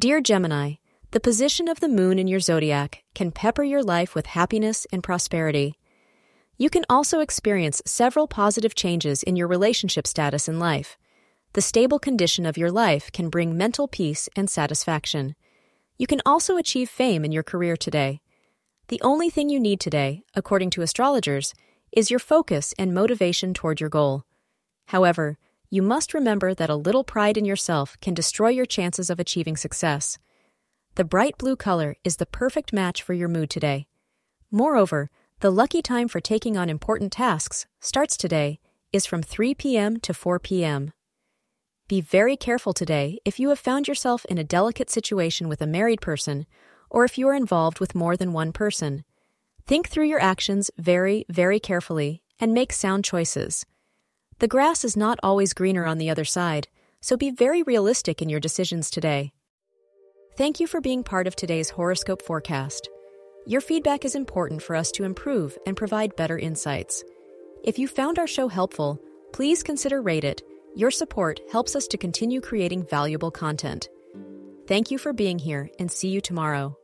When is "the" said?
1.10-1.20, 1.80-1.88, 11.52-11.60, 18.88-19.02, 30.96-31.04, 32.16-32.26, 35.38-35.52, 54.40-54.48, 55.98-56.08